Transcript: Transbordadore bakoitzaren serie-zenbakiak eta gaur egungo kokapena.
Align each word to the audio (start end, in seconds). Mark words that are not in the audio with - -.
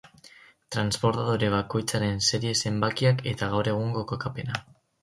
Transbordadore 0.75 1.51
bakoitzaren 1.57 2.19
serie-zenbakiak 2.29 3.25
eta 3.35 3.53
gaur 3.57 3.75
egungo 3.77 4.07
kokapena. 4.15 4.63